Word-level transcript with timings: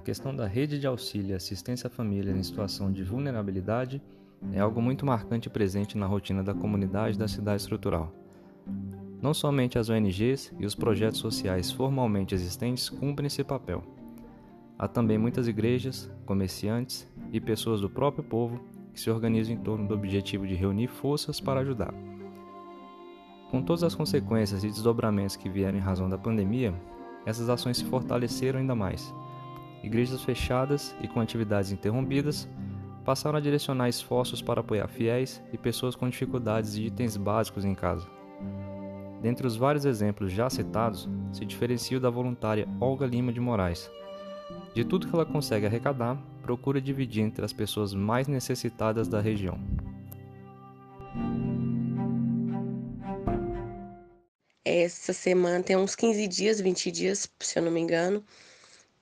questão 0.00 0.34
da 0.34 0.46
rede 0.46 0.78
de 0.78 0.86
auxílio 0.86 1.30
e 1.30 1.34
assistência 1.34 1.86
à 1.86 1.90
família 1.90 2.32
em 2.32 2.42
situação 2.42 2.92
de 2.92 3.02
vulnerabilidade 3.02 4.02
é 4.52 4.60
algo 4.60 4.80
muito 4.80 5.04
marcante 5.04 5.50
presente 5.50 5.96
na 5.96 6.06
rotina 6.06 6.42
da 6.42 6.54
comunidade 6.54 7.18
da 7.18 7.26
cidade 7.26 7.62
estrutural. 7.62 8.12
Não 9.20 9.34
somente 9.34 9.78
as 9.78 9.88
ONGs 9.88 10.52
e 10.58 10.64
os 10.64 10.74
projetos 10.74 11.18
sociais 11.18 11.72
formalmente 11.72 12.34
existentes 12.34 12.88
cumprem 12.88 13.26
esse 13.26 13.42
papel. 13.42 13.82
Há 14.78 14.86
também 14.86 15.18
muitas 15.18 15.48
igrejas, 15.48 16.08
comerciantes 16.24 17.08
e 17.32 17.40
pessoas 17.40 17.80
do 17.80 17.90
próprio 17.90 18.22
povo 18.22 18.60
que 18.92 19.00
se 19.00 19.10
organizam 19.10 19.54
em 19.54 19.58
torno 19.58 19.88
do 19.88 19.94
objetivo 19.94 20.46
de 20.46 20.54
reunir 20.54 20.86
forças 20.86 21.40
para 21.40 21.60
ajudar. 21.60 21.92
Com 23.50 23.62
todas 23.62 23.82
as 23.82 23.94
consequências 23.94 24.62
e 24.62 24.68
desdobramentos 24.68 25.34
que 25.34 25.48
vieram 25.48 25.78
em 25.78 25.80
razão 25.80 26.08
da 26.08 26.18
pandemia, 26.18 26.72
essas 27.26 27.48
ações 27.48 27.78
se 27.78 27.84
fortaleceram 27.84 28.60
ainda 28.60 28.74
mais. 28.74 29.12
Igrejas 29.82 30.22
fechadas 30.22 30.94
e 31.00 31.08
com 31.08 31.20
atividades 31.20 31.70
interrompidas 31.72 32.48
passaram 33.04 33.38
a 33.38 33.40
direcionar 33.40 33.88
esforços 33.88 34.42
para 34.42 34.60
apoiar 34.60 34.86
fiéis 34.86 35.42
e 35.52 35.56
pessoas 35.56 35.94
com 35.94 36.08
dificuldades 36.08 36.74
de 36.74 36.82
itens 36.82 37.16
básicos 37.16 37.64
em 37.64 37.74
casa. 37.74 38.06
Dentre 39.22 39.46
os 39.46 39.56
vários 39.56 39.84
exemplos 39.84 40.30
já 40.30 40.48
citados, 40.50 41.08
se 41.32 41.44
diferencia 41.44 41.96
o 41.96 42.00
da 42.00 42.10
voluntária 42.10 42.68
Olga 42.80 43.06
Lima 43.06 43.32
de 43.32 43.40
Moraes. 43.40 43.90
De 44.74 44.84
tudo 44.84 45.08
que 45.08 45.14
ela 45.14 45.26
consegue 45.26 45.66
arrecadar, 45.66 46.16
procura 46.42 46.80
dividir 46.80 47.22
entre 47.22 47.44
as 47.44 47.52
pessoas 47.52 47.92
mais 47.94 48.28
necessitadas 48.28 49.08
da 49.08 49.20
região. 49.20 49.58
Essa 54.64 55.12
semana 55.12 55.64
tem 55.64 55.76
uns 55.76 55.96
15 55.96 56.28
dias, 56.28 56.60
20 56.60 56.92
dias, 56.92 57.28
se 57.40 57.58
eu 57.58 57.62
não 57.62 57.72
me 57.72 57.80
engano, 57.80 58.22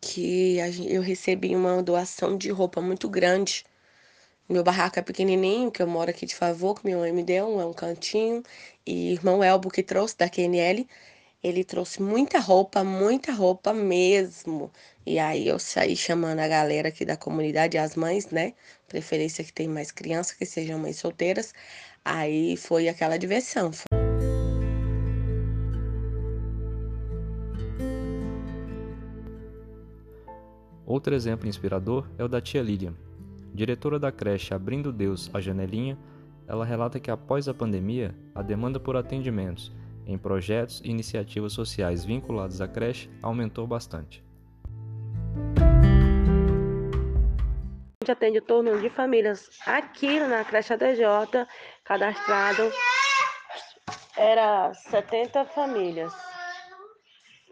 que 0.00 0.58
eu 0.88 1.02
recebi 1.02 1.54
uma 1.54 1.82
doação 1.82 2.36
de 2.36 2.50
roupa 2.50 2.80
muito 2.80 3.08
grande 3.08 3.64
meu 4.48 4.62
barraco 4.62 4.98
é 4.98 5.02
pequenininho, 5.02 5.72
que 5.72 5.82
eu 5.82 5.88
moro 5.88 6.10
aqui 6.10 6.24
de 6.24 6.34
favor, 6.34 6.78
que 6.78 6.84
minha 6.84 6.96
mãe 6.98 7.12
me 7.12 7.24
deu, 7.24 7.60
é 7.60 7.66
um 7.66 7.72
cantinho. 7.72 8.44
E 8.86 9.12
irmão 9.12 9.42
Elbo 9.42 9.68
que 9.70 9.82
trouxe 9.82 10.16
da 10.16 10.28
QNL, 10.28 10.86
ele 11.42 11.64
trouxe 11.64 12.00
muita 12.00 12.38
roupa, 12.38 12.84
muita 12.84 13.32
roupa 13.32 13.72
mesmo. 13.72 14.70
E 15.04 15.18
aí 15.18 15.48
eu 15.48 15.58
saí 15.58 15.96
chamando 15.96 16.38
a 16.40 16.48
galera 16.48 16.88
aqui 16.88 17.04
da 17.04 17.16
comunidade, 17.16 17.76
as 17.76 17.96
mães, 17.96 18.28
né? 18.30 18.54
Preferência 18.86 19.42
que 19.42 19.52
tem 19.52 19.66
mais 19.68 19.90
crianças, 19.90 20.36
que 20.36 20.46
sejam 20.46 20.78
mães 20.78 20.96
solteiras. 20.98 21.52
Aí 22.04 22.56
foi 22.56 22.88
aquela 22.88 23.16
diversão. 23.18 23.72
Outro 30.86 31.12
exemplo 31.12 31.48
inspirador 31.48 32.08
é 32.16 32.22
o 32.22 32.28
da 32.28 32.40
tia 32.40 32.62
Lilian, 32.62 32.94
Diretora 33.52 33.98
da 33.98 34.12
creche 34.12 34.54
Abrindo 34.54 34.92
Deus 34.92 35.28
a 35.34 35.40
Janelinha, 35.40 35.98
ela 36.46 36.64
relata 36.64 37.00
que 37.00 37.10
após 37.10 37.48
a 37.48 37.54
pandemia, 37.54 38.14
a 38.34 38.40
demanda 38.40 38.78
por 38.78 38.96
atendimentos 38.96 39.72
em 40.06 40.16
projetos 40.16 40.80
e 40.84 40.90
iniciativas 40.90 41.54
sociais 41.54 42.04
vinculados 42.04 42.60
à 42.60 42.68
creche 42.68 43.10
aumentou 43.20 43.66
bastante. 43.66 44.22
A 48.00 48.04
gente 48.04 48.12
atende 48.12 48.38
o 48.38 48.42
torno 48.42 48.80
de 48.80 48.88
famílias 48.88 49.50
aqui 49.66 50.20
na 50.20 50.44
creche 50.44 50.72
ADJ, 50.72 51.48
cadastrado. 51.82 52.70
Era 54.16 54.72
70 54.72 55.46
famílias 55.46 56.14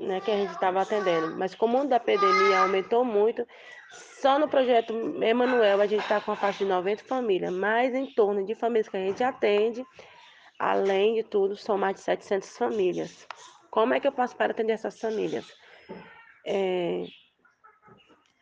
né, 0.00 0.20
que 0.20 0.30
a 0.30 0.36
gente 0.36 0.52
estava 0.52 0.82
atendendo. 0.82 1.36
Mas 1.36 1.54
como 1.54 1.80
o 1.80 1.86
da 1.86 2.00
pandemia 2.00 2.60
aumentou 2.60 3.04
muito, 3.04 3.46
só 4.20 4.38
no 4.38 4.48
projeto 4.48 4.92
Emanuel 5.22 5.80
a 5.80 5.86
gente 5.86 6.02
está 6.02 6.20
com 6.20 6.32
a 6.32 6.36
faixa 6.36 6.58
de 6.58 6.70
90 6.70 7.04
famílias, 7.04 7.52
mais 7.52 7.94
em 7.94 8.06
torno 8.14 8.44
de 8.44 8.54
famílias 8.54 8.88
que 8.88 8.96
a 8.96 9.00
gente 9.00 9.22
atende, 9.22 9.84
além 10.58 11.14
de 11.14 11.22
tudo, 11.22 11.56
são 11.56 11.76
mais 11.76 11.96
de 11.96 12.02
700 12.02 12.56
famílias. 12.56 13.26
Como 13.70 13.94
é 13.94 14.00
que 14.00 14.06
eu 14.06 14.12
faço 14.12 14.36
para 14.36 14.52
atender 14.52 14.72
essas 14.72 14.98
famílias? 15.00 15.44
É, 16.46 17.04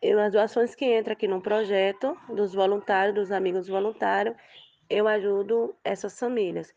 eu, 0.01 0.19
as 0.19 0.33
doações 0.33 0.75
que 0.75 0.85
entram 0.85 1.13
aqui 1.13 1.27
no 1.27 1.41
projeto, 1.41 2.17
dos 2.29 2.53
voluntários, 2.53 3.15
dos 3.15 3.31
amigos 3.31 3.67
voluntários, 3.67 4.35
eu 4.89 5.07
ajudo 5.07 5.75
essas 5.83 6.19
famílias. 6.19 6.73